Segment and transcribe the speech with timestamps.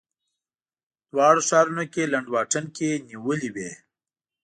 [1.11, 3.71] دواړو ښارونو کې لنډ واټن کې نیولې وې.